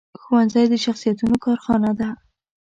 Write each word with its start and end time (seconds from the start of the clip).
ښوونځی 0.21 0.65
د 0.69 0.73
شخصیتونو 0.85 1.35
کارخانه 1.45 1.91
ده 1.99 2.09